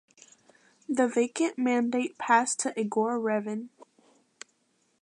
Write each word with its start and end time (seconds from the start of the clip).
The 0.89 1.07
vacant 1.07 1.59
mandate 1.59 2.17
passed 2.17 2.59
to 2.61 2.73
Igor 2.75 3.19
Revin. 3.19 3.69